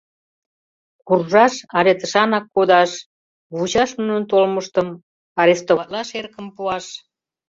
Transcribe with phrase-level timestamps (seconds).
[1.07, 2.91] Куржаш але тышанак кодаш,
[3.55, 4.87] вучаш нунын толмыштым,
[5.41, 6.85] арестоватлаш эрыкым пуаш?..